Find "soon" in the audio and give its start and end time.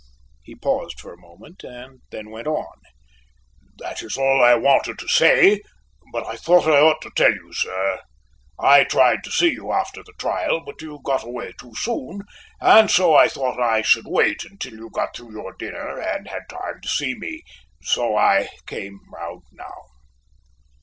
11.75-12.23